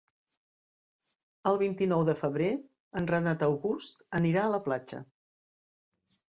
[1.51, 2.47] El vint-i-nou de febrer
[3.03, 5.05] en Renat August anirà a la platja.